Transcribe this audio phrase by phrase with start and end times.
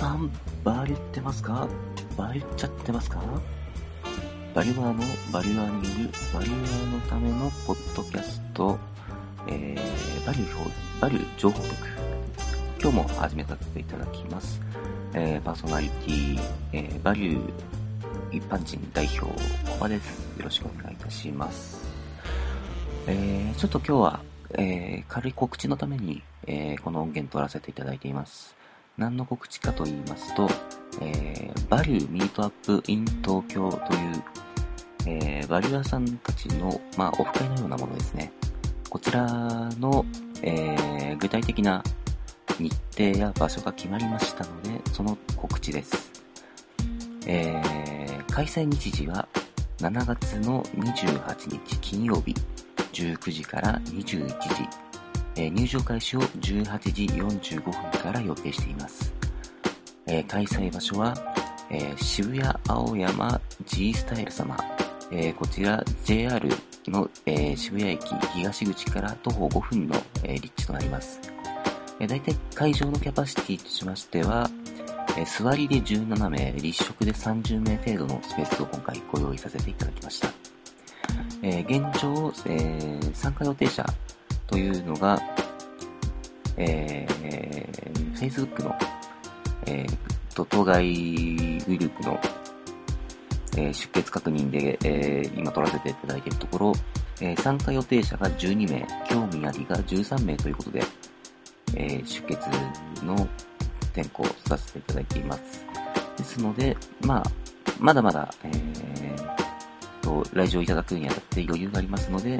[0.00, 0.32] さん、
[0.64, 1.68] バリュってますか？
[2.16, 3.20] バリュっちゃってますか？
[4.54, 4.94] バリューの
[5.30, 8.78] バリュアーによるバリュアーのためのポッドキャスト、
[9.46, 11.74] えー、バリュー、バリュー情報局。
[12.80, 14.58] 今日も始めさせていただきます。
[15.12, 16.40] えー、パーソナリティ、
[16.72, 17.52] えー、バリュー
[18.32, 19.26] 一般人代表、
[19.70, 20.18] コバです。
[20.38, 21.78] よろしくお願いいたします。
[23.06, 24.20] えー、ちょっと今日は、
[24.54, 28.58] えー、軽い告知のために、えー、この音源取らせていただいています。
[29.00, 30.46] 何の告知かと言いますと、
[31.00, 34.22] えー、バリューミートアップイン東京という、
[35.06, 38.30] えー、バリュアさんたちの、まあ、オフ会のようなものですね。
[38.90, 39.24] こちら
[39.80, 40.04] の、
[40.42, 41.82] えー、具体的な
[42.58, 46.12] 日程や場所が決まりましたので、その告知です。
[47.26, 49.26] えー、開催日時は
[49.78, 52.34] 7月の28日金曜日
[52.92, 54.89] 19時から21時
[55.36, 59.12] えー、入場開始を18時45分から予定しています。
[60.06, 61.14] えー、開催場所は、
[61.70, 64.56] えー、渋谷青山 G スタイル様、
[65.12, 66.48] えこちら JR
[66.86, 71.20] の、え渋谷駅東口から徒歩5分の、え立地となります。
[71.98, 74.48] えー、大体会場のキャパシティとしましては、
[75.18, 80.28] え座りで17名、立食で30名程度のスペースを今回ご用意させていただきました。
[81.42, 83.84] え現状、え参加予定者
[84.50, 85.18] というのが、
[86.56, 88.74] えー、Facebook の、
[89.66, 90.92] えー、と、当該
[91.66, 92.18] グループの、
[93.56, 96.72] えー、出血確認で、えー、今取らせていただいているところ、
[97.20, 100.82] えー、参加予定者が12名、興味ありが13名ということで、
[101.76, 103.14] えー、出血の
[103.92, 105.64] 転校させていただいています。
[106.16, 107.22] ですので、まあ、
[107.78, 112.38] まだまだ、えー、と、来場いただくにあたって余裕がありますので、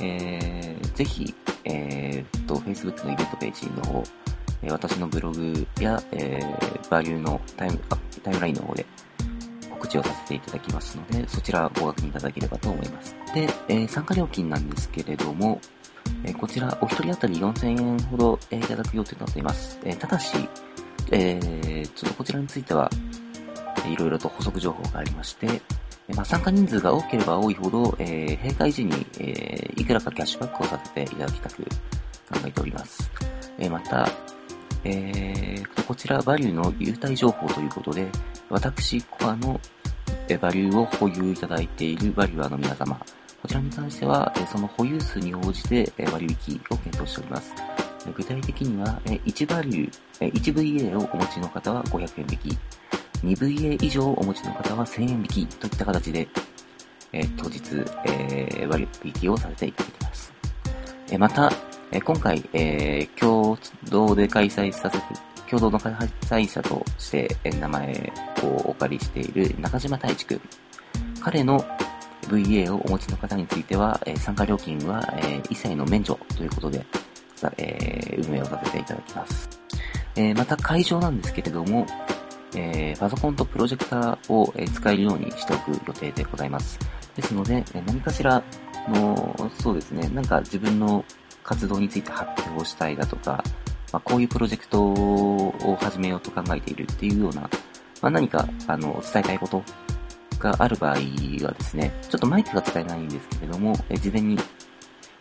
[0.00, 4.04] えー、ぜひ、えー、と、Facebook のイベントページの方、
[4.62, 8.86] え、私のブログや、えー、バリューのタイムあタイムラインの方で
[9.70, 13.14] 告知をさせていただきますので、そちらご確認いただければと思います。
[13.34, 15.60] で、えー、参加料金なんですけれども、
[16.24, 19.78] えー、こちらお一人当たり4000円ほど、えー、いただく予定となっています。
[19.84, 20.48] えー、ただし、
[21.10, 22.90] えー、ちょっとこちらについては、
[23.86, 25.60] いろいろと補足情報がありまして、
[26.12, 31.68] まあ、参加人数が多ければ多いほど、えー、閉会時に、えー、いくらかキャッシュバックをさせていただきたく考
[32.46, 33.10] えております。
[33.58, 34.06] えー、また、
[34.84, 38.06] えー、こちらバリューの優待情報ということで、
[38.50, 39.58] 私、コアの
[40.40, 42.98] バリューを保有いただいているバリュアーの皆様、
[43.40, 47.54] こちらに関しては、その保有数に応じて割引を検討しております。
[48.14, 52.58] 具体的には、1バリュー、1VA をお持ちの方は500円引き、
[53.24, 56.28] 2VA 以上お持ちの方は1000円引きといった形で、
[57.12, 57.60] えー、当日、
[58.04, 58.86] えー、割
[59.22, 60.32] 引をさせていただいています。
[61.08, 61.50] えー、また、
[61.90, 63.56] え今回、え共
[63.88, 65.04] 同で開催させて、
[65.48, 68.12] 共同の開催者として、え名前
[68.42, 70.40] をお借りしている中島太一くん。
[71.20, 71.64] 彼の
[72.22, 76.84] VA をお持ちの方については、え参加料金は、え一切の免除ということで、
[77.58, 79.48] え運営をさせていただきます。
[80.16, 81.86] えまた会場なんですけれども、
[82.56, 86.78] えー、パソコンとプロジェクターを、え使えるようにしておく予定でございます。
[87.16, 88.42] ですので、え何かしら
[88.88, 91.04] の、そうですね、なんか自分の
[91.42, 93.42] 活動について発表したいだとか、
[93.92, 99.62] まあ、こういうプロジェクトを始めようと考えているっていうような、まあ、何か、あの、伝えたいこと
[100.38, 104.38] がある場合はですね、ちょっとマイクが使えないんですけれども、え事前に、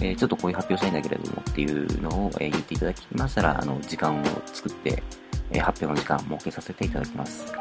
[0.00, 5.02] えちょっとこういう発表したいんだけれどもっていうのを、え言っていただきましたら、あの、時間を作って、
[5.50, 7.52] え発表の時間を設けさせていただきます。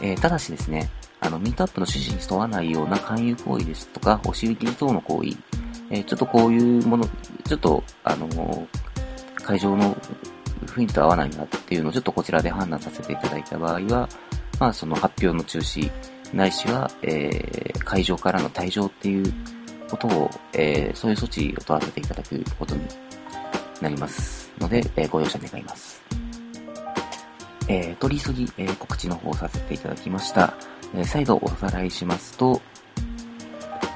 [0.00, 5.36] えただしですね、あの、ミートアップの趣旨に沿わないような勧誘行為ですとか、押し売り等の行為、
[5.90, 7.08] えちょっとこういうもの、
[7.46, 8.28] ちょっと、あの
[9.42, 9.94] 会場の
[10.66, 14.08] 雰囲気と合わないなっていうのをちょっとこちらで判断させていただいた場合は、
[14.58, 15.90] まあその発表の中止、
[16.32, 19.32] ないしは、え、会場からの退場っていう
[19.90, 22.82] ことを、え、そういう措置を取らせていただくことに
[23.80, 26.09] なりますので、え、ご容赦願います。
[27.72, 30.54] えー、取り急ぎ、えー、告知の方させていただきました。
[30.92, 32.60] えー、再度おさらいしますと、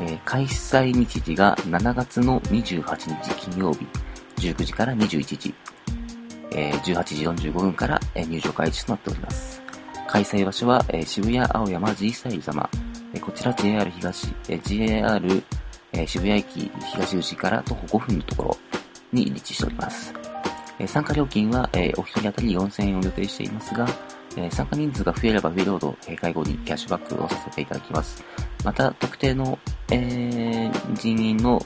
[0.01, 3.85] え、開催日時が7月の28日金曜日、
[4.37, 5.55] 19時から21時、
[6.53, 9.61] え、18時45分から、え、入場開始となっております。
[10.07, 12.71] 開催場所は、え、渋谷青山 G スタイル様、
[13.13, 15.43] え、こちら JR 東、え、JR、
[15.93, 18.57] え、渋谷駅東口から徒歩5分のところ
[19.13, 20.24] に立地しております。
[20.79, 23.87] え参加料金は、えお一人当たり4000円を予定していますが、
[24.37, 28.25] え参加人数が増えれば増えるほど、閉会後にキャッシュバックをさせていただきます。
[28.65, 29.59] また、特定の、
[29.91, 31.65] えー、人員の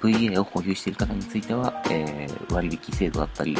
[0.00, 3.56] VA を保有している方については、えー、割引制度だったり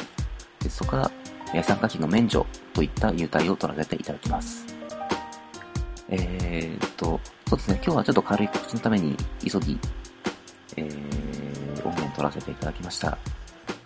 [0.58, 1.10] ですとか、
[1.54, 4.66] え参加費の免除といった入隊を取らせていただきます。
[6.08, 9.78] えー、っと、そうですね、今日はちょっと軽い告知のために急ぎ、
[10.76, 13.16] えー、音源取らせていただきました。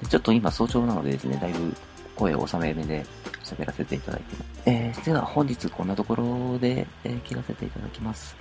[0.09, 1.75] ちょっと今早朝なのでですね、だいぶ
[2.15, 3.05] 声を収めめで
[3.43, 4.63] 喋らせていただいてます。
[4.67, 8.37] えー、では本日こんなところで、えー、切らせていただきます。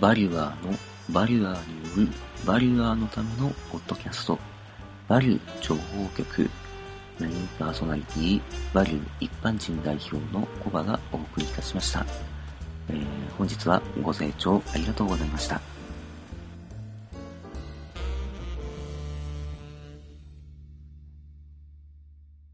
[0.00, 0.78] バリュアーの、
[1.10, 2.12] バリュアーによる、
[2.44, 4.38] バリュアーのためのポッドキャスト、
[5.08, 6.48] バリュー情報局、
[7.18, 8.40] メインパーソナリティ、
[8.72, 12.06] バリュー一般人代表のコバがお送りいたしました。
[12.88, 13.04] えー、
[13.36, 15.60] 本日はご清聴ありがとうございました。